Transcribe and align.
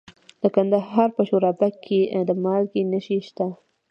د 0.41 0.43
کندهار 0.55 1.09
په 1.17 1.21
شورابک 1.29 1.73
کې 1.85 1.99
د 2.29 2.31
مالګې 2.43 2.83
نښې 2.91 3.19
شته. 3.27 3.47